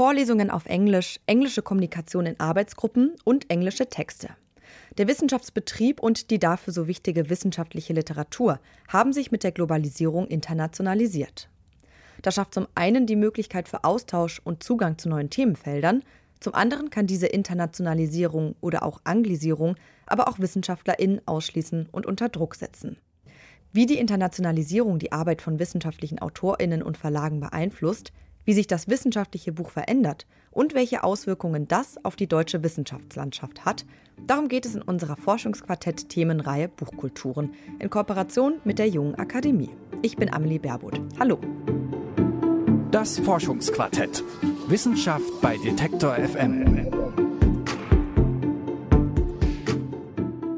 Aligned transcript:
Vorlesungen 0.00 0.50
auf 0.50 0.64
Englisch, 0.64 1.20
englische 1.26 1.60
Kommunikation 1.60 2.24
in 2.24 2.40
Arbeitsgruppen 2.40 3.16
und 3.24 3.50
englische 3.50 3.86
Texte. 3.86 4.30
Der 4.96 5.06
Wissenschaftsbetrieb 5.08 6.00
und 6.00 6.30
die 6.30 6.38
dafür 6.38 6.72
so 6.72 6.86
wichtige 6.86 7.28
wissenschaftliche 7.28 7.92
Literatur 7.92 8.60
haben 8.88 9.12
sich 9.12 9.30
mit 9.30 9.44
der 9.44 9.52
Globalisierung 9.52 10.26
internationalisiert. 10.26 11.50
Das 12.22 12.36
schafft 12.36 12.54
zum 12.54 12.66
einen 12.74 13.04
die 13.04 13.14
Möglichkeit 13.14 13.68
für 13.68 13.84
Austausch 13.84 14.40
und 14.42 14.62
Zugang 14.62 14.96
zu 14.96 15.10
neuen 15.10 15.28
Themenfeldern, 15.28 16.02
zum 16.40 16.54
anderen 16.54 16.88
kann 16.88 17.06
diese 17.06 17.26
Internationalisierung 17.26 18.54
oder 18.62 18.84
auch 18.84 19.02
Anglisierung 19.04 19.76
aber 20.06 20.28
auch 20.28 20.38
WissenschaftlerInnen 20.38 21.20
ausschließen 21.26 21.90
und 21.92 22.06
unter 22.06 22.30
Druck 22.30 22.54
setzen. 22.54 22.96
Wie 23.70 23.84
die 23.84 23.98
Internationalisierung 23.98 24.98
die 24.98 25.12
Arbeit 25.12 25.42
von 25.42 25.58
wissenschaftlichen 25.58 26.22
AutorInnen 26.22 26.82
und 26.82 26.96
Verlagen 26.96 27.38
beeinflusst, 27.38 28.12
wie 28.44 28.52
sich 28.52 28.66
das 28.66 28.88
wissenschaftliche 28.88 29.52
Buch 29.52 29.70
verändert 29.70 30.26
und 30.50 30.74
welche 30.74 31.04
Auswirkungen 31.04 31.68
das 31.68 32.02
auf 32.04 32.16
die 32.16 32.26
deutsche 32.26 32.62
Wissenschaftslandschaft 32.62 33.64
hat, 33.64 33.84
darum 34.26 34.48
geht 34.48 34.66
es 34.66 34.74
in 34.74 34.82
unserer 34.82 35.16
Forschungsquartett-Themenreihe 35.16 36.68
Buchkulturen 36.68 37.54
in 37.78 37.90
Kooperation 37.90 38.60
mit 38.64 38.78
der 38.78 38.88
Jungen 38.88 39.14
Akademie. 39.16 39.70
Ich 40.02 40.16
bin 40.16 40.32
Amelie 40.32 40.58
Berbot. 40.58 41.00
Hallo. 41.18 41.38
Das 42.90 43.18
Forschungsquartett. 43.20 44.24
Wissenschaft 44.66 45.40
bei 45.40 45.56
Detektor 45.58 46.14
FM. 46.16 46.88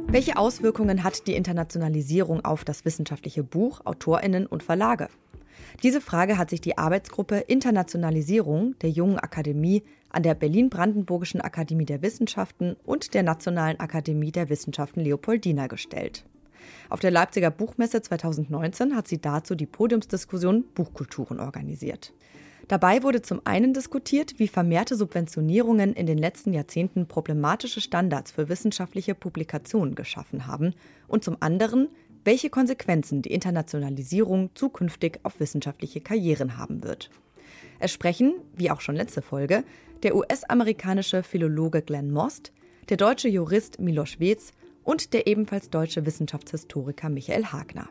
Welche 0.07 0.37
Auswirkungen 0.37 1.05
hat 1.05 1.27
die 1.27 1.35
Internationalisierung 1.35 2.45
auf 2.45 2.65
das 2.65 2.85
wissenschaftliche 2.85 3.43
Buch, 3.43 3.81
Autorinnen 3.85 4.47
und 4.47 4.63
Verlage? 4.63 5.09
Diese 5.83 6.01
Frage 6.01 6.39
hat 6.39 6.51
sich 6.51 6.61
die 6.61 6.79
Arbeitsgruppe 6.79 7.37
Internationalisierung 7.39 8.79
der 8.81 8.91
Jungen 8.91 9.19
Akademie 9.19 9.83
an 10.11 10.23
der 10.23 10.35
Berlin-Brandenburgischen 10.35 11.41
Akademie 11.41 11.87
der 11.87 12.03
Wissenschaften 12.03 12.77
und 12.85 13.15
der 13.15 13.23
Nationalen 13.23 13.81
Akademie 13.81 14.33
der 14.33 14.49
Wissenschaften 14.49 15.01
Leopoldina 15.01 15.67
gestellt. 15.67 16.25
Auf 16.89 17.01
der 17.01 17.11
Leipziger 17.11 17.51
Buchmesse 17.51 18.03
2019 18.03 18.95
hat 18.95 19.09
sie 19.09 19.21
dazu 19.21 19.55
die 19.55 19.67
Podiumsdiskussion 19.67 20.65
Buchkulturen 20.75 21.41
organisiert. 21.41 22.13
Dabei 22.69 23.03
wurde 23.03 23.23
zum 23.23 23.41
einen 23.45 23.75
diskutiert, 23.75 24.39
wie 24.39 24.47
vermehrte 24.47 24.95
Subventionierungen 24.95 25.95
in 25.95 26.07
den 26.07 26.19
letzten 26.19 26.53
Jahrzehnten 26.53 27.07
problematische 27.07 27.81
Standards 27.81 28.31
für 28.31 28.49
wissenschaftliche 28.49 29.15
Publikationen 29.15 29.95
geschaffen 29.95 30.47
haben 30.47 30.75
und 31.09 31.25
zum 31.25 31.37
anderen, 31.41 31.89
welche 32.25 32.51
Konsequenzen 32.51 33.23
die 33.23 33.33
Internationalisierung 33.33 34.51
zukünftig 34.55 35.21
auf 35.23 35.41
wissenschaftliche 35.41 36.01
Karrieren 36.01 36.57
haben 36.57 36.83
wird. 36.83 37.11
Es 37.79 37.93
sprechen, 37.93 38.35
wie 38.55 38.71
auch 38.71 38.81
schon 38.81 38.97
letzte 38.97 39.23
Folge, 39.23 39.65
der 40.03 40.15
US-amerikanische 40.15 41.23
Philologe 41.23 41.83
Glenn 41.83 42.11
Most, 42.11 42.53
der 42.89 42.97
deutsche 42.97 43.29
Jurist 43.29 43.81
Miloš 43.81 44.21
Wetz 44.21 44.53
und 44.85 45.13
der 45.13 45.27
ebenfalls 45.27 45.71
deutsche 45.71 46.07
Wissenschaftshistoriker 46.07 47.09
Michael 47.09 47.47
Hagner. 47.47 47.89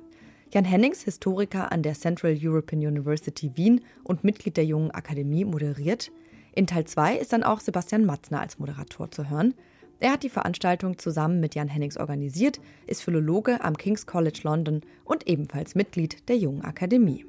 Jan 0.53 0.65
Hennings, 0.65 1.03
Historiker 1.03 1.71
an 1.71 1.81
der 1.81 1.93
Central 1.93 2.37
European 2.41 2.85
University 2.85 3.51
Wien 3.55 3.81
und 4.03 4.25
Mitglied 4.25 4.57
der 4.57 4.65
Jungen 4.65 4.91
Akademie, 4.91 5.45
moderiert. 5.45 6.11
In 6.53 6.67
Teil 6.67 6.85
2 6.85 7.17
ist 7.17 7.31
dann 7.31 7.43
auch 7.43 7.61
Sebastian 7.61 8.05
Matzner 8.05 8.41
als 8.41 8.59
Moderator 8.59 9.09
zu 9.09 9.29
hören. 9.29 9.53
Er 10.01 10.13
hat 10.13 10.23
die 10.23 10.29
Veranstaltung 10.29 10.97
zusammen 10.97 11.39
mit 11.39 11.53
Jan 11.53 11.67
Hennings 11.67 11.95
organisiert, 11.95 12.59
ist 12.87 13.03
Philologe 13.03 13.63
am 13.63 13.77
King's 13.77 14.07
College 14.07 14.39
London 14.41 14.81
und 15.05 15.27
ebenfalls 15.27 15.75
Mitglied 15.75 16.27
der 16.27 16.37
Jungen 16.37 16.63
Akademie. 16.63 17.23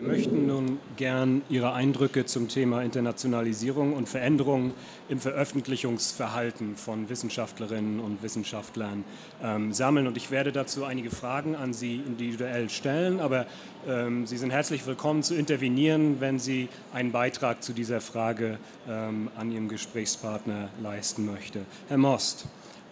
Wir 0.00 0.06
möchten 0.06 0.46
nun 0.46 0.78
gern 0.96 1.42
Ihre 1.48 1.72
Eindrücke 1.72 2.24
zum 2.24 2.46
Thema 2.46 2.82
Internationalisierung 2.82 3.94
und 3.94 4.08
Veränderung 4.08 4.72
im 5.08 5.18
Veröffentlichungsverhalten 5.18 6.76
von 6.76 7.08
Wissenschaftlerinnen 7.08 7.98
und 7.98 8.22
Wissenschaftlern 8.22 9.02
ähm, 9.42 9.72
sammeln. 9.72 10.06
Und 10.06 10.16
ich 10.16 10.30
werde 10.30 10.52
dazu 10.52 10.84
einige 10.84 11.10
Fragen 11.10 11.56
an 11.56 11.72
Sie 11.72 11.96
individuell 11.96 12.70
stellen, 12.70 13.18
aber 13.18 13.46
ähm, 13.88 14.24
Sie 14.24 14.36
sind 14.36 14.50
herzlich 14.50 14.86
willkommen 14.86 15.24
zu 15.24 15.34
intervenieren, 15.34 16.20
wenn 16.20 16.38
Sie 16.38 16.68
einen 16.92 17.10
Beitrag 17.10 17.64
zu 17.64 17.72
dieser 17.72 18.00
Frage 18.00 18.58
ähm, 18.88 19.30
an 19.36 19.50
Ihrem 19.50 19.68
Gesprächspartner 19.68 20.68
leisten 20.80 21.26
möchte. 21.26 21.62
Herr 21.88 21.98
Most, 21.98 22.46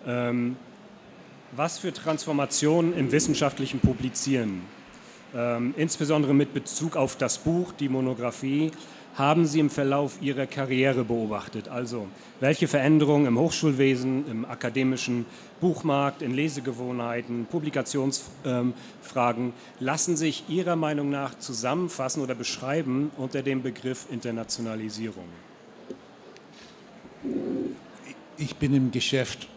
ähm, 0.09 0.57
was 1.53 1.79
für 1.79 1.93
Transformationen 1.93 2.99
im 2.99 3.13
wissenschaftlichen 3.13 3.79
Publizieren 3.79 4.63
ähm, 5.35 5.75
insbesondere 5.77 6.35
mit 6.35 6.55
Bezug 6.55 6.97
auf 6.97 7.17
das 7.17 7.39
Buch, 7.39 7.73
die 7.73 7.89
Monographie, 7.89 8.71
haben 9.17 9.47
Sie 9.47 9.61
im 9.61 9.71
Verlauf 9.71 10.19
Ihrer 10.21 10.47
Karriere 10.47 11.03
beobachtet? 11.05 11.69
Also, 11.69 12.07
welche 12.39 12.69
Veränderungen 12.69 13.27
im 13.27 13.39
Hochschulwesen, 13.39 14.31
im 14.31 14.45
akademischen 14.45 15.25
Buchmarkt, 15.61 16.21
in 16.21 16.35
Lesegewohnheiten, 16.35 17.47
Publikationsfragen 17.47 18.25
ähm, 18.45 19.53
lassen 19.81 20.17
sich 20.19 20.45
Ihrer 20.49 20.77
Meinung 20.77 21.09
nach 21.09 21.39
zusammenfassen 21.39 22.23
oder 22.23 22.35
beschreiben 22.35 23.11
unter 23.17 23.43
dem 23.43 23.63
Begriff 23.63 24.07
Internationalisierung? 24.11 25.25
Ich 28.37 28.57
bin 28.57 28.75
im 28.75 28.91
Geschäft 28.91 29.49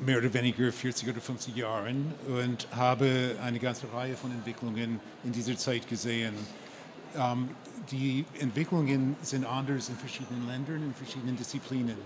mehr 0.00 0.18
oder 0.18 0.32
weniger 0.32 0.72
40 0.72 1.08
oder 1.08 1.20
50 1.20 1.56
Jahren 1.56 2.12
und 2.28 2.66
habe 2.74 3.36
eine 3.42 3.58
ganze 3.58 3.92
Reihe 3.92 4.16
von 4.16 4.30
Entwicklungen 4.30 5.00
in 5.24 5.32
dieser 5.32 5.56
Zeit 5.56 5.88
gesehen. 5.88 6.34
Ähm, 7.16 7.50
die 7.90 8.24
Entwicklungen 8.40 9.16
sind 9.22 9.44
anders 9.44 9.88
in 9.88 9.96
verschiedenen 9.96 10.46
Ländern, 10.46 10.82
in 10.82 10.94
verschiedenen 10.94 11.36
Disziplinen. 11.36 11.96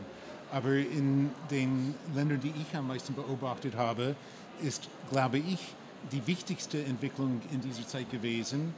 Aber 0.52 0.74
in 0.74 1.30
den 1.50 1.94
Ländern, 2.14 2.40
die 2.40 2.52
ich 2.60 2.76
am 2.76 2.88
meisten 2.88 3.14
beobachtet 3.14 3.76
habe, 3.76 4.16
ist, 4.62 4.88
glaube 5.10 5.38
ich, 5.38 5.74
die 6.12 6.26
wichtigste 6.26 6.82
Entwicklung 6.84 7.40
in 7.52 7.60
dieser 7.60 7.86
Zeit 7.86 8.10
gewesen, 8.10 8.74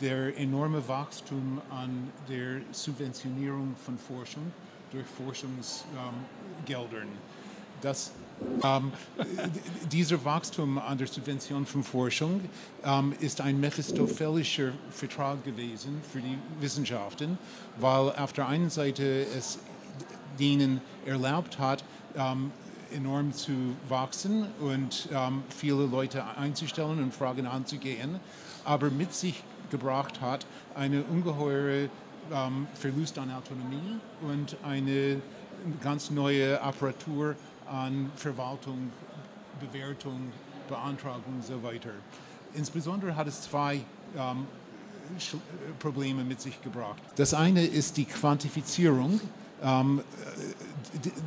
der 0.00 0.36
enorme 0.36 0.86
Wachstum 0.88 1.60
an 1.70 2.10
der 2.28 2.60
Subventionierung 2.72 3.74
von 3.84 3.98
Forschung 3.98 4.52
durch 4.90 5.06
Forschungsgeldern. 5.06 7.02
Ähm, 7.02 7.18
das 7.80 8.12
ähm, 8.62 8.92
dieser 9.90 10.24
Wachstum 10.24 10.78
an 10.78 10.98
der 10.98 11.06
Subvention 11.06 11.66
von 11.66 11.82
Forschung 11.82 12.40
ähm, 12.84 13.14
ist 13.20 13.40
ein 13.40 13.60
mephistophelischer 13.60 14.72
Vertrag 14.90 15.44
gewesen 15.44 16.00
für 16.12 16.20
die 16.20 16.38
Wissenschaften, 16.60 17.38
weil 17.78 18.12
auf 18.12 18.32
der 18.32 18.48
einen 18.48 18.70
Seite 18.70 19.26
es 19.36 19.58
ihnen 20.38 20.80
erlaubt 21.06 21.58
hat, 21.58 21.84
ähm, 22.16 22.50
enorm 22.94 23.32
zu 23.32 23.52
wachsen 23.88 24.46
und 24.60 25.08
ähm, 25.12 25.42
viele 25.48 25.86
Leute 25.86 26.24
einzustellen 26.36 27.02
und 27.02 27.14
Fragen 27.14 27.46
anzugehen, 27.46 28.20
aber 28.64 28.90
mit 28.90 29.14
sich 29.14 29.42
gebracht 29.70 30.20
hat 30.20 30.46
eine 30.74 31.02
ungeheure 31.04 31.88
ähm, 32.32 32.66
Verlust 32.74 33.18
an 33.18 33.30
Autonomie 33.32 33.98
und 34.20 34.56
eine 34.62 35.20
ganz 35.82 36.10
neue 36.10 36.60
Apparatur 36.60 37.36
an 37.70 38.10
Verwaltung, 38.16 38.90
Bewertung, 39.60 40.32
Beantragung 40.68 41.34
und 41.34 41.44
so 41.44 41.62
weiter. 41.62 41.90
Insbesondere 42.54 43.16
hat 43.16 43.26
es 43.26 43.42
zwei 43.42 43.80
ähm, 44.16 44.46
Probleme 45.78 46.24
mit 46.24 46.40
sich 46.40 46.60
gebracht. 46.62 47.02
Das 47.16 47.34
eine 47.34 47.64
ist 47.64 47.96
die 47.96 48.04
Quantifizierung, 48.04 49.20
ähm, 49.62 50.00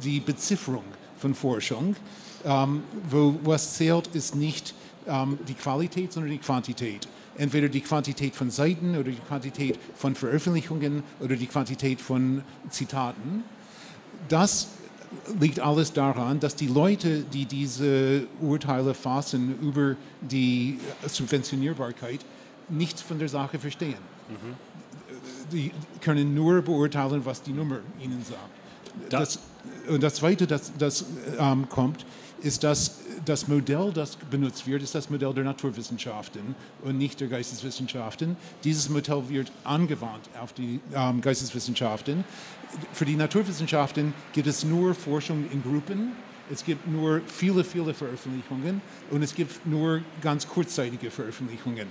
die 0.03 0.19
Bezifferung 0.19 0.83
von 1.17 1.33
Forschung. 1.33 1.95
Ähm, 2.43 2.83
wo 3.09 3.35
was 3.43 3.75
zählt, 3.75 4.07
ist 4.13 4.35
nicht 4.35 4.75
ähm, 5.07 5.39
die 5.47 5.55
Qualität, 5.55 6.13
sondern 6.13 6.31
die 6.31 6.37
Quantität. 6.37 7.07
Entweder 7.37 7.69
die 7.69 7.81
Quantität 7.81 8.35
von 8.35 8.49
Seiten 8.49 8.91
oder 8.95 9.11
die 9.11 9.19
Quantität 9.27 9.79
von 9.95 10.15
Veröffentlichungen 10.15 11.03
oder 11.19 11.35
die 11.35 11.47
Quantität 11.47 11.99
von 11.99 12.43
Zitaten. 12.69 13.43
Das 14.29 14.69
liegt 15.39 15.59
alles 15.59 15.93
daran, 15.93 16.39
dass 16.39 16.55
die 16.55 16.67
Leute, 16.67 17.21
die 17.21 17.45
diese 17.45 18.27
Urteile 18.41 18.93
fassen 18.93 19.57
über 19.61 19.95
die 20.21 20.79
Subventionierbarkeit, 21.05 22.19
nichts 22.69 23.01
von 23.01 23.19
der 23.19 23.29
Sache 23.29 23.59
verstehen. 23.59 23.97
Mhm. 24.29 25.51
Die 25.51 25.71
können 26.01 26.33
nur 26.33 26.61
beurteilen, 26.61 27.23
was 27.23 27.41
die 27.41 27.53
Nummer 27.53 27.79
ihnen 28.01 28.23
sagt. 28.23 28.64
Das, 29.09 29.39
und 29.87 30.03
das 30.03 30.15
Zweite, 30.15 30.47
das, 30.47 30.71
das 30.77 31.05
ähm, 31.39 31.67
kommt, 31.69 32.05
ist, 32.41 32.63
dass 32.63 32.99
das 33.25 33.47
Modell, 33.47 33.91
das 33.91 34.17
benutzt 34.17 34.67
wird, 34.67 34.83
ist 34.83 34.93
das 34.93 35.09
Modell 35.09 35.33
der 35.33 35.43
Naturwissenschaften 35.43 36.55
und 36.83 36.97
nicht 36.97 37.19
der 37.19 37.27
Geisteswissenschaften. 37.27 38.37
Dieses 38.63 38.89
Modell 38.89 39.23
wird 39.29 39.51
angewandt 39.63 40.29
auf 40.39 40.53
die 40.53 40.79
ähm, 40.93 41.21
Geisteswissenschaften. 41.21 42.23
Für 42.93 43.05
die 43.05 43.15
Naturwissenschaften 43.15 44.13
gibt 44.33 44.47
es 44.47 44.63
nur 44.63 44.93
Forschung 44.93 45.45
in 45.51 45.63
Gruppen. 45.63 46.11
Es 46.51 46.63
gibt 46.63 46.87
nur 46.87 47.21
viele, 47.25 47.63
viele 47.63 47.93
Veröffentlichungen 47.93 48.81
und 49.09 49.23
es 49.23 49.33
gibt 49.33 49.65
nur 49.65 50.01
ganz 50.21 50.47
kurzzeitige 50.47 51.09
Veröffentlichungen. 51.09 51.87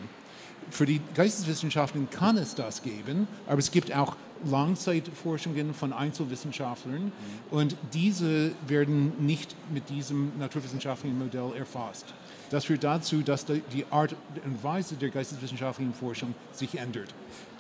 Für 0.70 0.86
die 0.86 1.00
Geisteswissenschaften 1.14 2.08
kann 2.10 2.36
es 2.36 2.54
das 2.54 2.82
geben, 2.82 3.28
aber 3.46 3.58
es 3.58 3.70
gibt 3.70 3.94
auch 3.94 4.16
Langzeitforschungen 4.44 5.72
von 5.74 5.92
Einzelwissenschaftlern 5.92 7.04
mhm. 7.04 7.12
und 7.50 7.76
diese 7.92 8.52
werden 8.66 9.12
nicht 9.24 9.54
mit 9.72 9.88
diesem 9.88 10.32
naturwissenschaftlichen 10.38 11.18
Modell 11.18 11.52
erfasst. 11.56 12.06
Das 12.50 12.66
führt 12.66 12.84
dazu, 12.84 13.22
dass 13.22 13.46
die 13.46 13.86
Art 13.90 14.14
und 14.44 14.62
Weise 14.62 14.96
der 14.96 15.10
geisteswissenschaftlichen 15.10 15.94
Forschung 15.94 16.34
sich 16.52 16.78
ändert. 16.78 17.14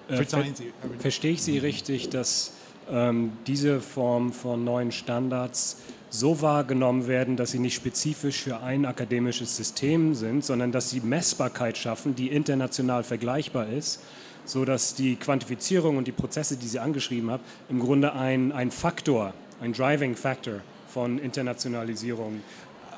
Äh, 0.08 0.16
Verzeihen 0.16 0.54
Sie. 0.54 0.72
Verstehe 0.98 1.32
ich 1.32 1.42
Sie 1.42 1.58
richtig, 1.58 2.10
dass 2.10 2.52
ähm, 2.90 3.32
diese 3.46 3.80
Form 3.80 4.32
von 4.32 4.62
neuen 4.64 4.92
Standards 4.92 5.78
so 6.18 6.40
wahrgenommen 6.40 7.06
werden, 7.08 7.36
dass 7.36 7.50
sie 7.50 7.58
nicht 7.58 7.74
spezifisch 7.74 8.42
für 8.42 8.60
ein 8.60 8.86
akademisches 8.86 9.56
System 9.56 10.14
sind, 10.14 10.44
sondern 10.44 10.70
dass 10.70 10.90
sie 10.90 11.00
Messbarkeit 11.00 11.76
schaffen, 11.76 12.14
die 12.14 12.28
international 12.28 13.02
vergleichbar 13.02 13.68
ist, 13.68 14.00
sodass 14.44 14.94
die 14.94 15.16
Quantifizierung 15.16 15.96
und 15.96 16.06
die 16.06 16.12
Prozesse, 16.12 16.56
die 16.56 16.68
Sie 16.68 16.78
angeschrieben 16.78 17.30
haben, 17.30 17.42
im 17.68 17.80
Grunde 17.80 18.12
ein, 18.12 18.52
ein 18.52 18.70
Faktor, 18.70 19.34
ein 19.60 19.72
Driving 19.72 20.14
Factor 20.14 20.60
von 20.88 21.18
Internationalisierung 21.18 22.42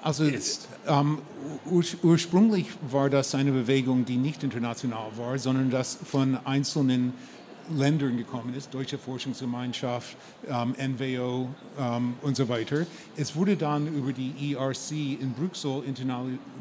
also, 0.03 0.25
ist. 0.25 0.69
Ähm, 0.87 1.19
ur 1.65 1.83
ursprünglich 2.03 2.67
war 2.91 3.11
das 3.11 3.35
eine 3.35 3.51
Bewegung, 3.51 4.05
die 4.05 4.19
nicht 4.19 4.45
international 4.45 5.09
war, 5.17 5.39
sondern 5.39 5.71
das 5.71 5.99
von 6.05 6.39
einzelnen 6.45 7.13
Ländern 7.75 8.17
gekommen 8.17 8.55
ist, 8.55 8.73
Deutsche 8.73 8.99
Forschungsgemeinschaft, 8.99 10.17
ähm, 10.49 10.75
NWO 10.79 11.49
ähm, 11.79 12.15
und 12.23 12.37
so 12.37 12.49
weiter. 12.49 12.87
Es 13.17 13.35
wurde 13.35 13.57
dann 13.57 13.87
über 13.87 14.13
die 14.13 14.53
ERC 14.53 14.93
in 14.93 15.33
Brüssel 15.33 15.83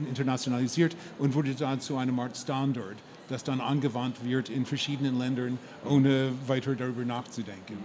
internationalisiert 0.08 0.96
und 1.20 1.34
wurde 1.34 1.54
dann 1.54 1.80
zu 1.80 1.98
einem 1.98 2.20
Art 2.20 2.38
Standard, 2.38 2.98
das 3.30 3.44
dann 3.44 3.62
angewandt 3.62 4.24
wird 4.24 4.50
in 4.50 4.66
verschiedenen 4.66 5.18
Ländern, 5.20 5.58
ohne 5.86 6.32
weiter 6.48 6.76
darüber 6.76 7.04
nachzudenken. 7.04 7.78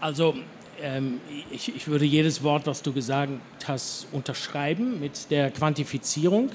Also 0.00 0.34
ähm, 0.82 1.20
ich, 1.50 1.74
ich, 1.74 1.88
würde 1.88 2.04
jedes 2.04 2.42
Wort, 2.42 2.66
was 2.66 2.82
du 2.82 2.92
gesagt 2.92 3.32
hast, 3.66 4.06
unterschreiben 4.12 4.98
mit 5.00 5.30
der 5.30 5.50
Quantifizierung. 5.50 6.50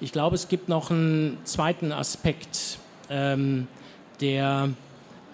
Ich 0.00 0.12
glaube, 0.12 0.34
es 0.34 0.48
gibt 0.48 0.68
noch 0.68 0.90
einen 0.90 1.38
zweiten 1.44 1.92
Aspekt. 1.92 2.78
Ähm, 3.10 3.68
der 4.20 4.70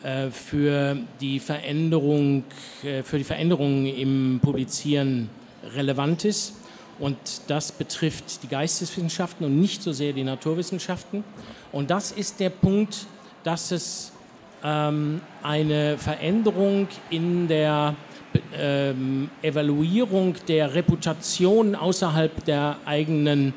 äh, 0.02 0.30
für 0.30 0.96
die 1.20 1.40
Veränderung, 1.40 2.44
äh, 2.84 3.02
für 3.02 3.18
die 3.18 3.24
Veränderungen 3.24 3.86
im 3.86 4.40
Publizieren 4.42 5.28
relevant 5.74 6.24
ist. 6.24 6.54
Und 6.98 7.16
das 7.48 7.72
betrifft 7.72 8.42
die 8.42 8.48
Geisteswissenschaften 8.48 9.44
und 9.46 9.60
nicht 9.60 9.82
so 9.82 9.92
sehr 9.92 10.12
die 10.12 10.24
Naturwissenschaften. 10.24 11.24
Und 11.72 11.90
das 11.90 12.12
ist 12.12 12.40
der 12.40 12.50
Punkt, 12.50 13.06
dass 13.44 13.70
es 13.70 14.12
ähm, 14.64 15.20
eine 15.42 15.98
Veränderung 15.98 16.88
in 17.10 17.48
der 17.48 17.94
ähm, 18.56 19.30
Evaluierung 19.42 20.34
der 20.48 20.74
Reputation 20.74 21.74
außerhalb 21.74 22.44
der 22.44 22.76
eigenen 22.84 23.54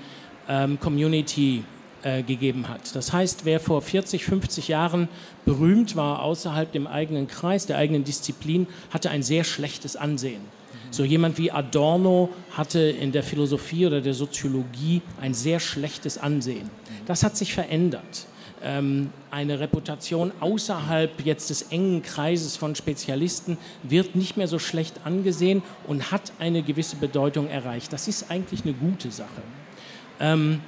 ähm, 0.48 0.80
Community 0.80 1.64
äh, 2.04 2.24
gegeben 2.24 2.70
hat. 2.70 2.96
Das 2.96 3.14
heißt, 3.14 3.46
wer 3.46 3.60
vor 3.60 3.82
40, 3.82 4.26
50 4.26 4.68
Jahren 4.68 5.10
berühmt 5.46 5.96
war 5.96 6.22
außerhalb 6.22 6.72
dem 6.72 6.88
eigenen 6.88 7.28
Kreis, 7.28 7.66
der 7.66 7.78
eigenen 7.78 8.04
Disziplin, 8.04 8.68
hatte 8.92 9.10
ein 9.10 9.24
sehr 9.24 9.44
schlechtes 9.44 9.96
Ansehen. 9.96 10.42
So 10.92 11.04
jemand 11.04 11.38
wie 11.38 11.52
Adorno 11.52 12.30
hatte 12.52 12.80
in 12.80 13.12
der 13.12 13.24
Philosophie 13.24 13.86
oder 13.86 14.02
der 14.02 14.14
Soziologie 14.14 15.02
ein 15.22 15.34
sehr 15.34 15.60
schlechtes 15.60 16.18
Ansehen. 16.18 16.70
Das 17.06 17.24
hat 17.24 17.38
sich 17.38 17.54
verändert. 17.54 18.26
Ähm, 18.62 19.12
eine 19.32 19.60
Reputation 19.60 20.32
außerhalb 20.40 21.26
jetzt 21.26 21.50
des 21.50 21.64
engen 21.72 22.02
Kreises 22.02 22.58
von 22.58 22.76
Spezialisten 22.76 23.58
wird 23.84 24.16
nicht 24.16 24.36
mehr 24.36 24.48
so 24.48 24.60
schlecht 24.60 25.02
angesehen 25.06 25.62
und 25.88 26.12
hat 26.12 26.34
eine 26.40 26.62
gewisse 26.64 26.98
Bedeutung 26.98 27.48
erreicht. 27.48 27.94
Das 27.94 28.08
ist 28.08 28.30
eigentlich 28.30 28.64
eine 28.64 28.74
gute 28.74 29.12
Sache. 29.12 29.42
Ähm, 30.20 30.62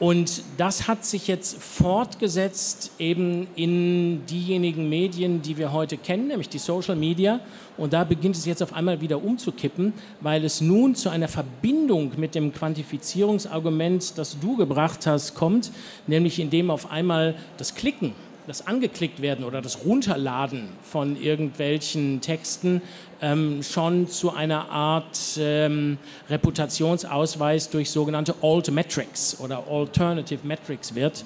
und 0.00 0.42
das 0.56 0.88
hat 0.88 1.04
sich 1.04 1.28
jetzt 1.28 1.62
fortgesetzt 1.62 2.90
eben 2.98 3.46
in 3.54 4.24
diejenigen 4.24 4.88
Medien, 4.88 5.42
die 5.42 5.58
wir 5.58 5.74
heute 5.74 5.98
kennen, 5.98 6.28
nämlich 6.28 6.48
die 6.48 6.58
Social 6.58 6.96
Media. 6.96 7.40
Und 7.76 7.92
da 7.92 8.04
beginnt 8.04 8.34
es 8.34 8.46
jetzt 8.46 8.62
auf 8.62 8.72
einmal 8.72 9.02
wieder 9.02 9.22
umzukippen, 9.22 9.92
weil 10.22 10.42
es 10.42 10.62
nun 10.62 10.94
zu 10.94 11.10
einer 11.10 11.28
Verbindung 11.28 12.12
mit 12.16 12.34
dem 12.34 12.54
Quantifizierungsargument, 12.54 14.16
das 14.16 14.40
du 14.40 14.56
gebracht 14.56 15.06
hast, 15.06 15.34
kommt, 15.34 15.70
nämlich 16.06 16.40
indem 16.40 16.70
auf 16.70 16.90
einmal 16.90 17.34
das 17.58 17.74
Klicken 17.74 18.14
das 18.50 18.66
angeklickt 18.66 19.22
werden 19.22 19.44
oder 19.44 19.62
das 19.62 19.84
Runterladen 19.84 20.70
von 20.82 21.16
irgendwelchen 21.16 22.20
Texten 22.20 22.82
ähm, 23.22 23.62
schon 23.62 24.08
zu 24.08 24.34
einer 24.34 24.68
Art 24.70 25.38
ähm, 25.38 25.98
Reputationsausweis 26.28 27.70
durch 27.70 27.90
sogenannte 27.92 28.34
Alt 28.42 28.68
Metrics 28.72 29.38
oder 29.38 29.62
Alternative 29.70 30.44
Metrics 30.44 30.96
wird. 30.96 31.24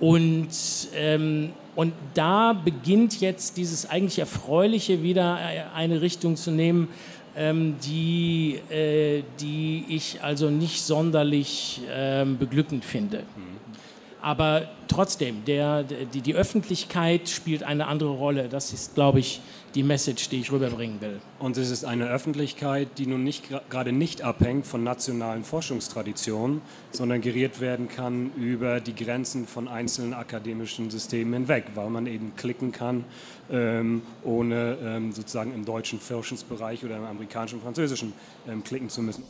Und, 0.00 0.50
ähm, 0.94 1.54
und 1.76 1.94
da 2.12 2.52
beginnt 2.52 3.22
jetzt 3.22 3.56
dieses 3.56 3.88
eigentlich 3.88 4.18
Erfreuliche 4.18 5.02
wieder 5.02 5.38
äh, 5.40 5.62
eine 5.74 6.02
Richtung 6.02 6.36
zu 6.36 6.50
nehmen, 6.50 6.88
ähm, 7.36 7.76
die, 7.82 8.60
äh, 8.70 9.22
die 9.40 9.86
ich 9.88 10.22
also 10.22 10.50
nicht 10.50 10.82
sonderlich 10.82 11.80
ähm, 11.90 12.36
beglückend 12.36 12.84
finde. 12.84 13.20
Mhm. 13.20 13.60
Aber 14.22 14.68
trotzdem, 14.88 15.44
der, 15.44 15.82
die, 15.82 16.20
die 16.20 16.34
Öffentlichkeit 16.34 17.28
spielt 17.28 17.62
eine 17.62 17.86
andere 17.86 18.10
Rolle. 18.10 18.48
Das 18.48 18.72
ist, 18.72 18.94
glaube 18.94 19.20
ich, 19.20 19.40
die 19.74 19.82
Message, 19.82 20.28
die 20.28 20.40
ich 20.40 20.50
rüberbringen 20.50 21.00
will. 21.00 21.20
Und 21.38 21.56
es 21.56 21.70
ist 21.70 21.84
eine 21.84 22.08
Öffentlichkeit, 22.08 22.98
die 22.98 23.06
nun 23.06 23.22
nicht 23.22 23.44
gerade 23.70 23.92
nicht 23.92 24.22
abhängt 24.22 24.66
von 24.66 24.82
nationalen 24.82 25.44
Forschungstraditionen, 25.44 26.60
sondern 26.90 27.20
geriert 27.20 27.60
werden 27.60 27.88
kann 27.88 28.32
über 28.36 28.80
die 28.80 28.94
Grenzen 28.94 29.46
von 29.46 29.68
einzelnen 29.68 30.12
akademischen 30.12 30.90
Systemen 30.90 31.32
hinweg, 31.32 31.66
weil 31.74 31.88
man 31.88 32.06
eben 32.06 32.34
klicken 32.36 32.72
kann, 32.72 33.04
ähm, 33.50 34.02
ohne 34.24 34.76
ähm, 34.82 35.12
sozusagen 35.12 35.54
im 35.54 35.64
deutschen 35.64 36.00
Forschungsbereich 36.00 36.84
oder 36.84 36.96
im 36.96 37.04
amerikanischen 37.04 37.56
und 37.56 37.64
französischen 37.64 38.12
ähm, 38.48 38.64
klicken 38.64 38.88
zu 38.88 39.02
müssen. 39.02 39.24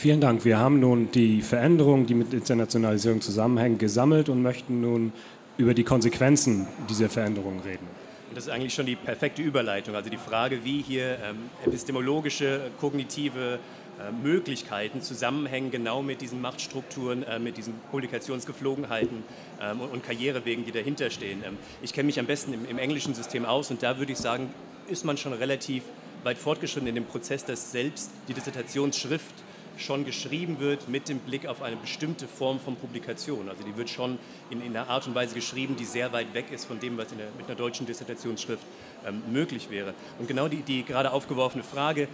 Vielen 0.00 0.22
Dank. 0.22 0.46
Wir 0.46 0.56
haben 0.56 0.80
nun 0.80 1.10
die 1.12 1.42
Veränderungen, 1.42 2.06
die 2.06 2.14
mit 2.14 2.32
Internationalisierung 2.32 3.20
zusammenhängen, 3.20 3.76
gesammelt 3.76 4.30
und 4.30 4.40
möchten 4.40 4.80
nun 4.80 5.12
über 5.58 5.74
die 5.74 5.84
Konsequenzen 5.84 6.66
dieser 6.88 7.10
Veränderungen 7.10 7.60
reden. 7.60 7.86
Das 8.34 8.44
ist 8.44 8.50
eigentlich 8.50 8.72
schon 8.72 8.86
die 8.86 8.96
perfekte 8.96 9.42
Überleitung. 9.42 9.94
Also 9.94 10.08
die 10.08 10.16
Frage, 10.16 10.64
wie 10.64 10.80
hier 10.80 11.18
ähm, 11.22 11.50
epistemologische, 11.66 12.70
kognitive 12.80 13.58
äh, 13.98 14.10
Möglichkeiten 14.26 15.02
zusammenhängen 15.02 15.70
genau 15.70 16.00
mit 16.02 16.22
diesen 16.22 16.40
Machtstrukturen, 16.40 17.22
äh, 17.24 17.38
mit 17.38 17.58
diesen 17.58 17.74
Publikationsgeflogenheiten 17.90 19.22
ähm, 19.60 19.80
und, 19.82 20.02
Karrierewegen, 20.02 20.64
die 20.64 20.72
dahinter 20.72 21.10
stehen. 21.10 21.42
Ähm, 21.46 21.58
ich 21.82 21.92
kenne 21.92 22.06
mich 22.06 22.18
am 22.18 22.24
besten 22.24 22.54
im, 22.54 22.64
im 22.64 22.78
englischen 22.78 23.12
System 23.12 23.44
aus 23.44 23.70
und 23.70 23.82
da 23.82 23.98
würde 23.98 24.12
ich 24.12 24.18
sagen, 24.18 24.48
ist 24.88 25.04
man 25.04 25.18
schon 25.18 25.34
relativ 25.34 25.82
weit 26.24 26.38
fortgeschritten 26.38 26.88
in 26.88 26.94
dem 26.94 27.04
Prozess, 27.04 27.44
dass 27.44 27.70
selbst 27.70 28.10
die 28.28 28.32
Dissertationsschrift 28.32 29.34
schon 29.80 30.04
geschrieben 30.04 30.60
wird 30.60 30.88
mit 30.88 31.08
dem 31.08 31.18
Blick 31.18 31.46
auf 31.46 31.62
eine 31.62 31.76
bestimmte 31.76 32.28
Form 32.28 32.60
von 32.60 32.76
Publikation. 32.76 33.48
Also 33.48 33.62
die 33.64 33.76
wird 33.76 33.90
schon 33.90 34.18
in, 34.50 34.60
in 34.62 34.76
einer 34.76 34.88
Art 34.88 35.06
und 35.06 35.14
Weise 35.14 35.34
geschrieben, 35.34 35.76
die 35.76 35.84
sehr 35.84 36.12
weit 36.12 36.32
weg 36.34 36.46
ist 36.50 36.66
von 36.66 36.80
dem, 36.80 36.96
was 36.96 37.08
der, 37.08 37.28
mit 37.36 37.46
einer 37.46 37.56
deutschen 37.56 37.86
Dissertationsschrift 37.86 38.62
ähm, 39.06 39.22
möglich 39.32 39.70
wäre. 39.70 39.94
Und 40.18 40.28
genau 40.28 40.48
die, 40.48 40.62
die 40.62 40.84
gerade 40.84 41.12
aufgeworfene 41.12 41.64
Frage, 41.64 42.08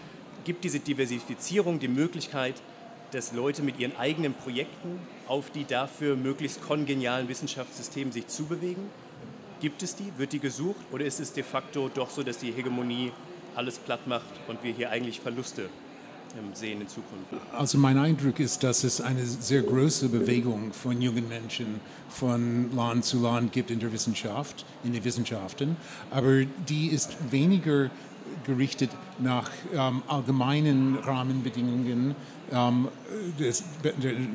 gibt 0.44 0.64
diese 0.64 0.80
Diversifizierung 0.80 1.78
die 1.78 1.88
Möglichkeit, 1.88 2.54
dass 3.12 3.32
Leute 3.32 3.62
mit 3.62 3.78
ihren 3.78 3.96
eigenen 3.96 4.34
Projekten 4.34 4.98
auf 5.28 5.50
die 5.50 5.64
dafür 5.64 6.16
möglichst 6.16 6.62
kongenialen 6.62 7.28
Wissenschaftssystemen 7.28 8.12
sich 8.12 8.28
zubewegen? 8.28 8.90
Gibt 9.60 9.82
es 9.82 9.96
die? 9.96 10.12
Wird 10.18 10.32
die 10.32 10.38
gesucht? 10.38 10.80
Oder 10.92 11.04
ist 11.04 11.18
es 11.20 11.32
de 11.32 11.42
facto 11.42 11.88
doch 11.92 12.10
so, 12.10 12.22
dass 12.22 12.38
die 12.38 12.52
Hegemonie 12.52 13.12
alles 13.54 13.78
platt 13.78 14.06
macht 14.06 14.26
und 14.48 14.62
wir 14.62 14.72
hier 14.72 14.90
eigentlich 14.90 15.20
Verluste 15.20 15.70
sehen 16.54 16.80
in 16.80 16.88
Zukunft? 16.88 17.26
Also 17.52 17.78
mein 17.78 17.98
Eindruck 17.98 18.40
ist, 18.40 18.62
dass 18.62 18.84
es 18.84 19.00
eine 19.00 19.24
sehr 19.24 19.62
große 19.62 20.08
Bewegung 20.08 20.72
von 20.72 21.00
jungen 21.00 21.28
Menschen 21.28 21.80
von 22.08 22.74
Land 22.74 23.04
zu 23.04 23.20
Land 23.20 23.52
gibt 23.52 23.70
in 23.70 23.80
der 23.80 23.92
Wissenschaft, 23.92 24.64
in 24.84 24.92
den 24.92 25.04
Wissenschaften, 25.04 25.76
aber 26.10 26.44
die 26.68 26.88
ist 26.88 27.16
weniger 27.30 27.90
gerichtet 28.44 28.90
nach 29.18 29.50
ähm, 29.72 30.02
allgemeinen 30.08 30.96
Rahmenbedingungen 30.96 32.14
ähm, 32.52 32.88
des, 33.38 33.64
der, 33.82 33.92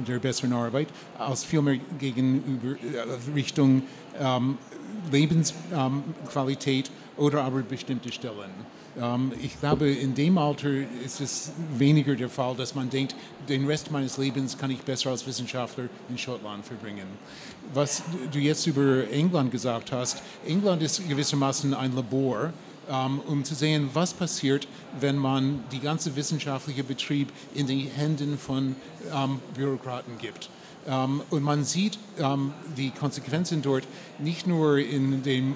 der, 0.07 0.19
besseren 0.19 0.53
Arbeit, 0.53 0.87
als 1.17 1.43
vielmehr 1.43 1.79
gegenüber 1.99 2.71
äh, 2.71 3.33
Richtung 3.33 3.83
ähm, 4.19 4.57
Lebensqualität 5.11 6.91
oder 7.17 7.43
aber 7.43 7.61
bestimmte 7.61 8.11
Stellen. 8.11 8.51
Ähm, 8.99 9.31
ich 9.41 9.59
glaube, 9.59 9.89
in 9.89 10.13
dem 10.15 10.37
Alter 10.37 10.69
ist 11.05 11.21
es 11.21 11.51
weniger 11.77 12.15
der 12.15 12.29
Fall, 12.29 12.55
dass 12.55 12.75
man 12.75 12.89
denkt, 12.89 13.15
den 13.47 13.65
Rest 13.65 13.91
meines 13.91 14.17
Lebens 14.17 14.57
kann 14.57 14.71
ich 14.71 14.81
besser 14.81 15.11
als 15.11 15.25
Wissenschaftler 15.25 15.85
in 16.09 16.17
Schottland 16.17 16.65
verbringen. 16.65 17.07
Was 17.73 18.03
du 18.31 18.39
jetzt 18.39 18.67
über 18.67 19.09
England 19.09 19.51
gesagt 19.51 19.91
hast, 19.91 20.21
England 20.45 20.81
ist 20.81 21.07
gewissermaßen 21.07 21.73
ein 21.73 21.95
Labor, 21.95 22.51
ähm, 22.89 23.21
um 23.27 23.43
zu 23.43 23.55
sehen, 23.55 23.89
was 23.93 24.13
passiert, 24.13 24.67
wenn 24.99 25.17
man 25.17 25.63
die 25.71 25.79
ganze 25.79 26.15
wissenschaftliche 26.15 26.83
Betrieb 26.83 27.31
in 27.53 27.67
die 27.67 27.89
Händen 27.95 28.37
von 28.37 28.75
ähm, 29.13 29.39
Bürokraten 29.55 30.17
gibt. 30.19 30.49
Und 31.29 31.43
man 31.43 31.63
sieht 31.63 31.99
die 32.75 32.89
Konsequenzen 32.89 33.61
dort 33.61 33.83
nicht 34.17 34.47
nur 34.47 34.79
in 34.79 35.21
dem 35.21 35.55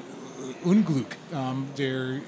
Unglück 0.64 1.18
um, 1.32 1.68
der 1.78 2.20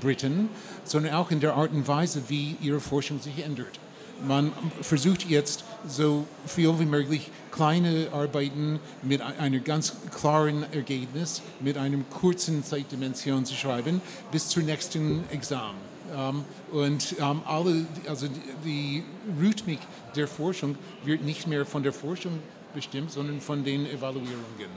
Briten, 0.00 0.48
sondern 0.84 1.14
auch 1.14 1.30
in 1.30 1.40
der 1.40 1.54
Art 1.54 1.72
und 1.72 1.86
Weise, 1.88 2.22
wie 2.28 2.56
ihre 2.60 2.80
Forschung 2.80 3.20
sich 3.20 3.44
ändert. 3.44 3.78
Man 4.26 4.50
versucht 4.80 5.28
jetzt 5.28 5.64
so 5.86 6.26
viel 6.46 6.78
wie 6.78 6.86
möglich 6.86 7.30
kleine 7.50 8.08
Arbeiten 8.12 8.80
mit 9.02 9.20
einem 9.20 9.62
ganz 9.62 9.92
klaren 10.14 10.64
Ergebnis, 10.72 11.42
mit 11.60 11.76
einem 11.76 12.08
kurzen 12.08 12.64
Zeitdimension 12.64 13.44
zu 13.44 13.54
schreiben, 13.54 14.00
bis 14.32 14.48
zur 14.48 14.62
nächsten 14.62 15.24
Examen. 15.30 15.96
Um, 16.14 16.44
und 16.70 17.16
um, 17.18 17.42
alle, 17.44 17.84
also 18.08 18.28
die, 18.28 18.64
die 18.64 19.04
Rhythmik 19.40 19.80
der 20.14 20.28
Forschung 20.28 20.78
wird 21.04 21.22
nicht 21.22 21.48
mehr 21.48 21.66
von 21.66 21.82
der 21.82 21.92
Forschung 21.92 22.38
bestimmt, 22.74 23.10
sondern 23.10 23.40
von 23.40 23.64
den 23.64 23.86
Evaluierungen. 23.86 24.70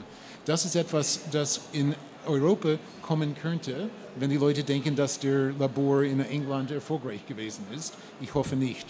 Das 0.44 0.64
ist 0.64 0.74
etwas, 0.74 1.20
das 1.30 1.60
in 1.72 1.94
Europa 2.26 2.76
kommen 3.02 3.34
könnte, 3.34 3.88
wenn 4.16 4.30
die 4.30 4.36
Leute 4.36 4.62
denken, 4.62 4.96
dass 4.96 5.18
der 5.18 5.52
Labor 5.58 6.02
in 6.02 6.20
England 6.20 6.70
erfolgreich 6.70 7.26
gewesen 7.26 7.64
ist. 7.74 7.94
Ich 8.20 8.34
hoffe 8.34 8.56
nicht. 8.56 8.86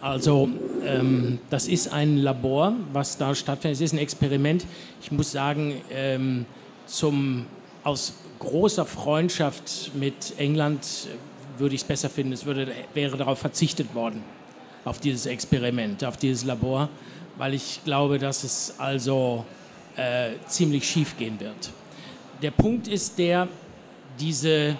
Also 0.00 0.48
ähm, 0.84 1.38
das 1.48 1.68
ist 1.68 1.92
ein 1.92 2.18
Labor, 2.18 2.74
was 2.92 3.16
da 3.18 3.34
stattfindet. 3.34 3.76
Es 3.76 3.80
ist 3.80 3.92
ein 3.92 3.98
Experiment. 3.98 4.66
Ich 5.00 5.12
muss 5.12 5.32
sagen, 5.32 5.80
ähm, 5.90 6.46
zum, 6.86 7.46
aus 7.84 8.14
großer 8.38 8.84
Freundschaft 8.84 9.92
mit 9.94 10.34
England 10.38 11.08
würde 11.58 11.74
ich 11.74 11.82
es 11.82 11.86
besser 11.86 12.08
finden, 12.08 12.32
es 12.32 12.46
würde, 12.46 12.68
wäre 12.94 13.16
darauf 13.16 13.38
verzichtet 13.38 13.94
worden, 13.94 14.24
auf 14.84 14.98
dieses 14.98 15.26
Experiment, 15.26 16.02
auf 16.04 16.16
dieses 16.16 16.44
Labor, 16.44 16.88
weil 17.36 17.54
ich 17.54 17.80
glaube, 17.84 18.18
dass 18.18 18.44
es 18.44 18.74
also 18.78 19.44
äh, 19.96 20.30
ziemlich 20.46 20.88
schief 20.88 21.16
gehen 21.18 21.38
wird 21.38 21.70
der 22.42 22.50
Punkt 22.50 22.88
ist 22.88 23.18
der, 23.18 23.48
diese, 24.18 24.76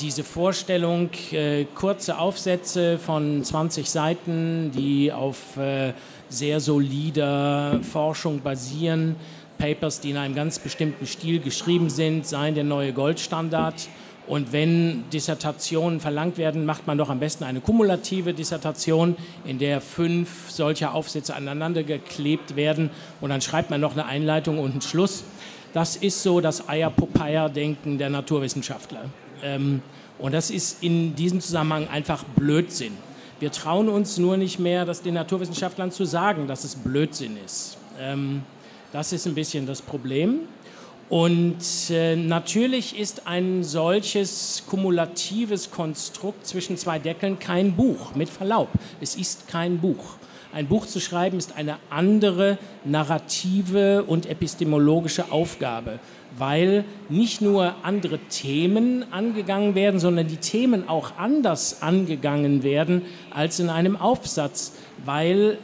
diese 0.00 0.24
Vorstellung, 0.24 1.10
äh, 1.32 1.64
kurze 1.74 2.18
Aufsätze 2.18 2.98
von 2.98 3.42
20 3.42 3.88
Seiten, 3.88 4.70
die 4.74 5.12
auf 5.12 5.56
äh, 5.56 5.92
sehr 6.28 6.60
solider 6.60 7.80
Forschung 7.82 8.40
basieren, 8.40 9.16
Papers, 9.58 10.00
die 10.00 10.10
in 10.10 10.16
einem 10.16 10.34
ganz 10.34 10.58
bestimmten 10.58 11.06
Stil 11.06 11.40
geschrieben 11.40 11.90
sind, 11.90 12.26
seien 12.26 12.54
der 12.54 12.64
neue 12.64 12.92
Goldstandard. 12.92 13.88
Und 14.28 14.52
wenn 14.52 15.08
Dissertationen 15.10 16.00
verlangt 16.00 16.36
werden, 16.36 16.66
macht 16.66 16.86
man 16.86 16.98
doch 16.98 17.08
am 17.08 17.18
besten 17.18 17.44
eine 17.44 17.60
kumulative 17.60 18.34
Dissertation, 18.34 19.16
in 19.46 19.58
der 19.58 19.80
fünf 19.80 20.50
solcher 20.50 20.94
Aufsätze 20.94 21.34
aneinander 21.34 21.82
geklebt 21.82 22.54
werden 22.54 22.90
und 23.22 23.30
dann 23.30 23.40
schreibt 23.40 23.70
man 23.70 23.80
noch 23.80 23.92
eine 23.92 24.04
Einleitung 24.04 24.58
und 24.58 24.72
einen 24.72 24.82
Schluss. 24.82 25.24
Das 25.72 25.96
ist 25.96 26.22
so 26.22 26.40
das 26.40 26.68
Eier-Popeye-Denken 26.68 27.98
der 27.98 28.10
Naturwissenschaftler. 28.10 29.04
Ähm, 29.42 29.82
und 30.18 30.32
das 30.32 30.50
ist 30.50 30.82
in 30.82 31.14
diesem 31.14 31.40
Zusammenhang 31.40 31.88
einfach 31.88 32.24
Blödsinn. 32.36 32.92
Wir 33.40 33.52
trauen 33.52 33.88
uns 33.88 34.18
nur 34.18 34.36
nicht 34.36 34.58
mehr, 34.58 34.84
das 34.84 35.02
den 35.02 35.14
Naturwissenschaftlern 35.14 35.92
zu 35.92 36.04
sagen, 36.04 36.48
dass 36.48 36.64
es 36.64 36.74
Blödsinn 36.74 37.36
ist. 37.44 37.76
Ähm, 38.00 38.42
das 38.92 39.12
ist 39.12 39.26
ein 39.26 39.34
bisschen 39.34 39.66
das 39.66 39.82
Problem. 39.82 40.40
Und 41.08 41.62
äh, 41.90 42.16
natürlich 42.16 42.98
ist 42.98 43.26
ein 43.26 43.64
solches 43.64 44.64
kumulatives 44.68 45.70
Konstrukt 45.70 46.46
zwischen 46.46 46.76
zwei 46.76 46.98
Deckeln 46.98 47.38
kein 47.38 47.74
Buch, 47.76 48.14
mit 48.14 48.28
Verlaub. 48.28 48.68
Es 49.00 49.14
ist 49.16 49.48
kein 49.48 49.78
Buch. 49.78 50.16
Ein 50.50 50.66
Buch 50.66 50.86
zu 50.86 50.98
schreiben 50.98 51.36
ist 51.36 51.56
eine 51.56 51.76
andere 51.90 52.56
narrative 52.84 54.04
und 54.04 54.24
epistemologische 54.24 55.30
Aufgabe, 55.30 55.98
weil 56.38 56.84
nicht 57.10 57.42
nur 57.42 57.74
andere 57.82 58.18
Themen 58.30 59.04
angegangen 59.12 59.74
werden, 59.74 60.00
sondern 60.00 60.26
die 60.26 60.38
Themen 60.38 60.88
auch 60.88 61.18
anders 61.18 61.82
angegangen 61.82 62.62
werden 62.62 63.02
als 63.30 63.60
in 63.60 63.68
einem 63.68 63.96
Aufsatz, 63.96 64.72
weil 65.04 65.58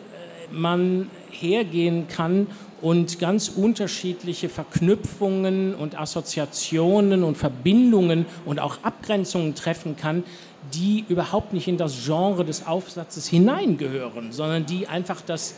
äh, 0.51 0.55
man 0.55 1.11
hergehen 1.31 2.07
kann 2.07 2.47
und 2.83 3.19
ganz 3.19 3.49
unterschiedliche 3.49 4.51
Verknüpfungen 4.51 5.75
und 5.75 5.99
Assoziationen 5.99 7.25
und 7.25 7.39
Verbindungen 7.39 8.27
und 8.45 8.61
auch 8.61 8.77
Abgrenzungen 8.83 9.55
treffen 9.55 9.97
kann, 9.97 10.25
die 10.73 11.05
überhaupt 11.09 11.53
nicht 11.53 11.69
in 11.69 11.77
das 11.77 12.05
Genre 12.05 12.45
des 12.45 12.67
Aufsatzes 12.67 13.29
hineingehören, 13.29 14.33
sondern 14.33 14.67
die 14.67 14.87
einfach 14.87 15.21
das 15.21 15.55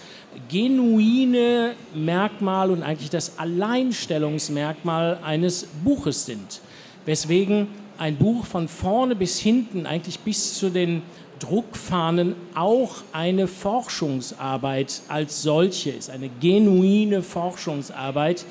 genuine 0.48 1.74
Merkmal 1.94 2.70
und 2.70 2.82
eigentlich 2.82 3.10
das 3.10 3.38
Alleinstellungsmerkmal 3.38 5.18
eines 5.22 5.66
Buches 5.84 6.26
sind. 6.26 6.60
Weswegen 7.04 7.68
ein 7.98 8.16
Buch 8.16 8.44
von 8.44 8.68
vorne 8.68 9.14
bis 9.14 9.38
hinten, 9.38 9.86
eigentlich 9.86 10.20
bis 10.20 10.54
zu 10.58 10.70
den 10.70 11.02
Druckfahnen, 11.38 12.34
auch 12.54 12.96
eine 13.12 13.46
Forschungsarbeit 13.46 15.02
als 15.08 15.42
solche 15.42 15.90
ist, 15.90 16.10
eine 16.10 16.30
genuine 16.40 17.22
Forschungsarbeit, 17.22 18.44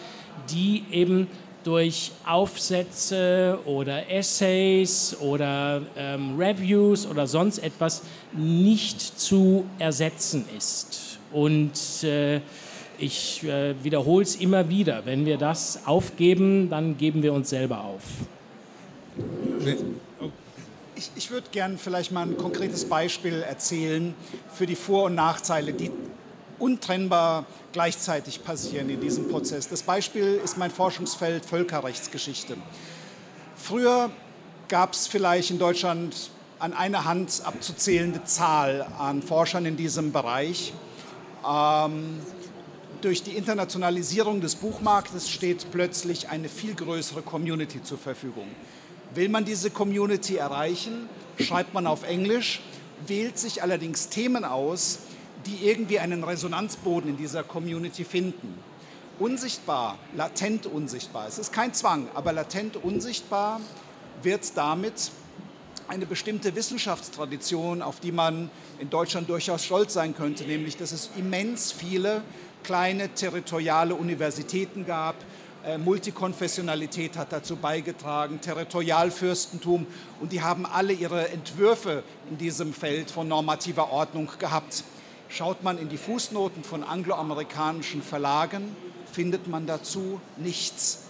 die 0.50 0.83
eben 0.91 1.27
durch 1.65 2.12
Aufsätze 2.27 3.57
oder 3.65 4.07
Essays 4.10 5.17
oder 5.19 5.81
ähm, 5.98 6.38
Reviews 6.38 7.07
oder 7.07 7.25
sonst 7.25 7.57
etwas 7.57 8.03
nicht 8.34 9.19
zu 9.19 9.65
ersetzen 9.79 10.45
ist. 10.55 11.17
Und 11.31 12.03
äh, 12.03 12.39
ich 13.00 13.43
äh, 13.43 13.74
wiederhole 13.84 14.24
es 14.24 14.36
immer 14.36 14.69
wieder, 14.69 15.05
wenn 15.05 15.25
wir 15.25 15.38
das 15.38 15.88
aufgeben, 15.88 16.69
dann 16.69 16.98
geben 16.98 17.24
wir 17.24 17.34
uns 17.34 17.50
selber 17.50 17.84
auf. 17.84 18.03
Ich, 20.95 21.12
ich 21.15 21.31
würde 21.31 21.48
gerne 21.51 21.79
vielleicht 21.79 22.12
mal 22.12 22.27
ein 22.27 22.38
konkretes 22.38 22.86
Beispiel 22.86 23.41
erzählen 23.41 24.13
für 24.53 24.67
die 24.67 24.75
Vor- 24.75 25.05
und 25.05 25.15
Nachteile, 25.15 25.74
die 25.74 25.89
untrennbar 26.59 27.45
gleichzeitig 27.74 28.43
passieren 28.43 28.89
in 28.89 29.01
diesem 29.01 29.29
Prozess. 29.29 29.67
Das 29.67 29.83
Beispiel 29.83 30.39
ist 30.43 30.57
mein 30.57 30.71
Forschungsfeld 30.71 31.45
Völkerrechtsgeschichte. 31.45 32.57
Früher 33.55 34.09
gab 34.67 34.93
es 34.93 35.07
vielleicht 35.07 35.51
in 35.51 35.59
Deutschland 35.59 36.31
an 36.59 36.74
einer 36.74 37.05
Hand 37.05 37.41
abzuzählende 37.43 38.24
Zahl 38.24 38.88
an 38.97 39.21
Forschern 39.21 39.65
in 39.65 39.77
diesem 39.77 40.12
Bereich. 40.12 40.74
Ähm, 41.47 42.19
durch 43.01 43.24
die 43.24 43.31
Internationalisierung 43.31 44.41
des 44.41 44.55
Buchmarktes 44.55 45.29
steht 45.29 45.69
plötzlich 45.71 46.29
eine 46.29 46.50
viel 46.50 46.74
größere 46.74 47.21
Community 47.21 47.83
zur 47.83 47.97
Verfügung. 47.97 48.47
Will 49.13 49.29
man 49.29 49.45
diese 49.45 49.69
Community 49.69 50.38
erreichen, 50.38 51.07
schreibt 51.39 51.74
man 51.74 51.88
auf 51.88 52.07
Englisch, 52.07 52.62
wählt 53.05 53.38
sich 53.38 53.62
allerdings 53.62 54.09
Themen 54.09 54.43
aus, 54.43 55.00
die 55.46 55.68
irgendwie 55.68 56.00
einen 56.00 56.24
Resonanzboden 56.24 57.12
in 57.12 57.18
dieser 57.18 57.44
Community 57.44 58.04
finden. 58.04 58.58
Unsichtbar, 59.20 59.98
latent 60.16 60.66
unsichtbar, 60.66 61.28
es 61.28 61.40
ist 61.40 61.54
kein 61.54 61.74
Zwang, 61.74 62.10
aber 62.14 62.34
latent 62.34 62.75
unsichtbar 62.78 63.62
wird 64.22 64.58
damit 64.58 65.12
eine 65.88 66.06
bestimmte 66.06 66.56
Wissenschaftstradition, 66.56 67.82
auf 67.82 68.00
die 68.00 68.12
man 68.12 68.50
in 68.80 68.90
Deutschland 68.90 69.30
durchaus 69.30 69.64
stolz 69.64 69.94
sein 69.94 70.16
könnte, 70.16 70.44
nämlich 70.44 70.78
dass 70.78 70.92
es 70.92 71.12
immens 71.18 71.72
viele 71.72 72.24
kleine 72.64 73.10
territoriale 73.10 73.94
Universitäten 73.96 74.86
gab. 74.86 75.16
Äh, 75.66 75.78
Multikonfessionalität 75.78 77.18
hat 77.18 77.32
dazu 77.32 77.56
beigetragen, 77.56 78.42
Territorialfürstentum 78.42 79.86
und 80.20 80.32
die 80.32 80.42
haben 80.42 80.66
alle 80.66 80.94
ihre 80.94 81.30
Entwürfe 81.30 82.04
in 82.30 82.38
diesem 82.38 82.74
Feld 82.74 83.12
von 83.12 83.28
normativer 83.28 83.92
Ordnung 83.92 84.30
gehabt. 84.40 84.84
Schaut 85.27 85.63
man 85.63 85.77
in 85.77 85.89
die 85.89 85.98
Fußnoten 85.98 86.63
von 86.63 86.84
angloamerikanischen 86.84 88.01
Verlagen, 88.01 88.75
findet 89.12 89.48
man 89.48 89.65
dazu 89.65 90.20
nichts. 90.38 91.03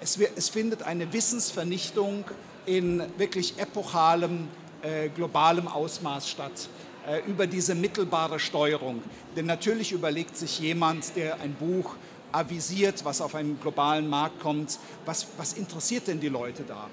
Es, 0.00 0.18
es 0.18 0.48
findet 0.48 0.82
eine 0.82 1.12
Wissensvernichtung 1.12 2.24
in 2.66 3.02
wirklich 3.18 3.58
epochalem, 3.58 4.48
äh, 4.82 5.08
globalem 5.08 5.68
Ausmaß 5.68 6.28
statt. 6.28 6.68
äh, 7.08 7.20
über 7.26 7.46
diese 7.46 7.74
mittelbare 7.74 8.38
Steuerung. 8.38 9.02
Denn 9.36 9.46
natürlich 9.46 9.92
überlegt 9.92 10.36
sich 10.36 10.60
jemand, 10.60 11.16
der 11.16 11.40
ein 11.40 11.54
Buch 11.54 11.94
avisiert, 12.32 13.04
was 13.04 13.20
auf 13.20 13.34
einen 13.34 13.58
globalen 13.60 14.08
Markt 14.08 14.40
kommt, 14.40 14.78
was, 15.06 15.26
was 15.38 15.54
interessiert 15.54 16.06
denn 16.08 16.20
die 16.20 16.28
Leute 16.28 16.64
da? 16.64 16.88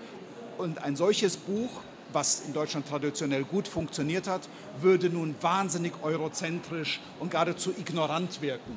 Und 0.57 0.81
ein 0.81 0.95
solches 0.95 1.35
Buch, 1.35 1.69
was 2.15 2.41
in 2.47 2.53
Deutschland 2.53 2.87
traditionell 2.87 3.43
gut 3.43 3.67
funktioniert 3.67 4.27
hat, 4.27 4.47
würde 4.81 5.09
nun 5.09 5.35
wahnsinnig 5.41 5.93
eurozentrisch 6.01 6.99
und 7.19 7.29
geradezu 7.29 7.71
ignorant 7.77 8.41
wirken. 8.41 8.73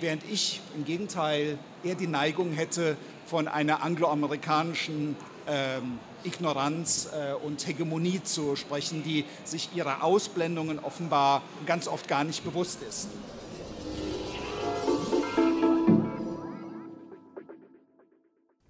Während 0.00 0.24
ich 0.30 0.60
im 0.74 0.84
Gegenteil 0.84 1.58
eher 1.82 1.94
die 1.94 2.06
Neigung 2.06 2.52
hätte, 2.52 2.98
von 3.26 3.48
einer 3.48 3.82
angloamerikanischen 3.82 5.16
ähm, 5.48 5.98
Ignoranz 6.24 7.08
äh, 7.12 7.32
und 7.34 7.66
Hegemonie 7.66 8.22
zu 8.22 8.56
sprechen, 8.56 9.02
die 9.02 9.24
sich 9.44 9.70
ihrer 9.74 10.04
Ausblendungen 10.04 10.78
offenbar 10.78 11.42
ganz 11.66 11.88
oft 11.88 12.08
gar 12.08 12.24
nicht 12.24 12.44
bewusst 12.44 12.80
ist. 12.88 13.08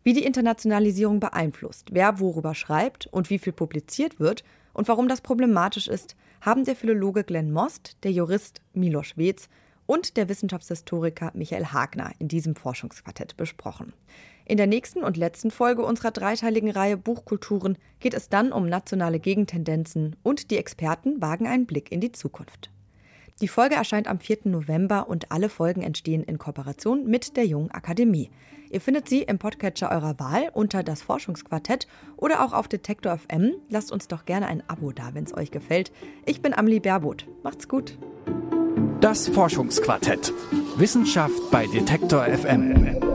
Wie 0.07 0.13
die 0.13 0.25
Internationalisierung 0.25 1.19
beeinflusst, 1.19 1.89
wer 1.91 2.21
worüber 2.21 2.55
schreibt 2.55 3.09
und 3.09 3.29
wie 3.29 3.41
viel 3.41 3.53
publiziert 3.53 4.21
wird 4.21 4.45
und 4.73 4.87
warum 4.87 5.09
das 5.09 5.21
problematisch 5.21 5.89
ist, 5.89 6.15
haben 6.41 6.65
der 6.65 6.77
Philologe 6.77 7.25
Glenn 7.25 7.51
Most, 7.51 7.97
der 8.05 8.13
Jurist 8.13 8.63
Milos 8.73 9.17
Wetz 9.17 9.49
und 9.85 10.17
der 10.17 10.29
Wissenschaftshistoriker 10.29 11.33
Michael 11.35 11.73
Hagner 11.73 12.13
in 12.21 12.29
diesem 12.29 12.55
Forschungsquartett 12.55 13.37
besprochen. 13.37 13.95
In 14.45 14.59
der 14.59 14.69
nächsten 14.69 15.03
und 15.03 15.17
letzten 15.17 15.51
Folge 15.51 15.85
unserer 15.85 16.13
dreiteiligen 16.13 16.71
Reihe 16.71 16.97
Buchkulturen 16.97 17.77
geht 17.99 18.15
es 18.15 18.29
dann 18.29 18.53
um 18.53 18.69
nationale 18.69 19.19
Gegentendenzen 19.19 20.15
und 20.23 20.53
die 20.53 20.59
Experten 20.59 21.21
wagen 21.21 21.49
einen 21.49 21.67
Blick 21.67 21.91
in 21.91 21.99
die 21.99 22.13
Zukunft. 22.13 22.71
Die 23.43 23.49
Folge 23.49 23.75
erscheint 23.75 24.09
am 24.09 24.19
4. 24.19 24.39
November 24.45 25.09
und 25.11 25.31
alle 25.31 25.51
Folgen 25.51 25.83
entstehen 25.83 26.23
in 26.23 26.39
Kooperation 26.39 27.07
mit 27.07 27.37
der 27.37 27.45
Jungen 27.45 27.71
Akademie. 27.71 28.31
Ihr 28.71 28.81
findet 28.81 29.09
sie 29.09 29.23
im 29.23 29.39
Podcatcher 29.39 29.91
eurer 29.91 30.19
Wahl 30.19 30.51
unter 30.55 30.83
das 30.83 31.03
Forschungsquartett 31.03 31.87
oder 32.17 32.43
auch 32.43 32.55
auf 32.55 32.67
Detektor 32.67 33.17
FM. 33.19 33.53
Lasst 33.69 33.93
uns 33.93 34.09
doch 34.09 34.25
gerne 34.25 34.47
ein 34.47 34.63
Abo 34.69 34.91
da, 34.91 35.11
wenn 35.13 35.25
es 35.25 35.37
euch 35.37 35.51
gefällt. 35.51 35.93
Ich 36.25 36.41
bin 36.41 36.55
Amelie 36.55 36.81
Baerboth. 36.81 37.27
Macht's 37.43 37.69
gut. 37.69 37.99
Das 39.03 39.29
Forschungsquartett. 39.29 40.33
Wissenschaft 40.79 41.51
bei 41.51 41.67
Detektor 41.67 42.25
FM. 42.25 43.06